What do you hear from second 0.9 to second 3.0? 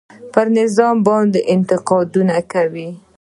باندې انتقادونه کوي.